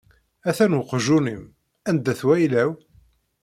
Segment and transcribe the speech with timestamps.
[0.49, 1.43] Atan weqjun-im,
[1.89, 2.69] anda-t wayla-w?